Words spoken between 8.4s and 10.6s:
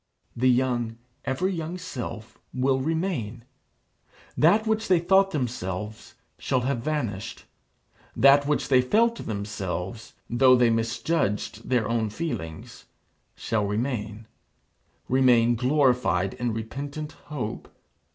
which they felt themselves, though